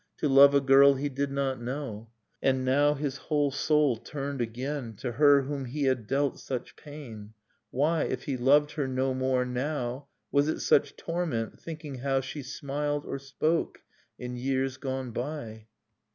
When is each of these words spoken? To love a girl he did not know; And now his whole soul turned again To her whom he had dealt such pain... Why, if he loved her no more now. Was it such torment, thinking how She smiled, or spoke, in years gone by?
To 0.17 0.27
love 0.27 0.55
a 0.55 0.61
girl 0.61 0.95
he 0.95 1.09
did 1.09 1.29
not 1.29 1.61
know; 1.61 2.09
And 2.41 2.65
now 2.65 2.95
his 2.95 3.17
whole 3.17 3.51
soul 3.51 3.97
turned 3.97 4.41
again 4.41 4.95
To 4.95 5.11
her 5.11 5.43
whom 5.43 5.65
he 5.65 5.83
had 5.83 6.07
dealt 6.07 6.39
such 6.39 6.75
pain... 6.75 7.35
Why, 7.69 8.05
if 8.05 8.23
he 8.23 8.35
loved 8.35 8.71
her 8.71 8.87
no 8.87 9.13
more 9.13 9.45
now. 9.45 10.07
Was 10.31 10.47
it 10.47 10.61
such 10.61 10.95
torment, 10.97 11.59
thinking 11.59 11.99
how 11.99 12.19
She 12.21 12.41
smiled, 12.41 13.05
or 13.05 13.19
spoke, 13.19 13.83
in 14.17 14.35
years 14.37 14.77
gone 14.77 15.11
by? 15.11 15.67